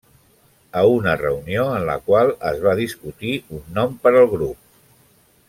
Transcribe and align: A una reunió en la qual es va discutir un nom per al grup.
A 0.79 0.81
una 0.93 1.13
reunió 1.19 1.65
en 1.73 1.85
la 1.89 1.97
qual 2.07 2.33
es 2.53 2.65
va 2.65 2.75
discutir 2.81 3.35
un 3.59 3.63
nom 3.79 3.95
per 4.07 4.15
al 4.15 4.27
grup. 4.35 4.83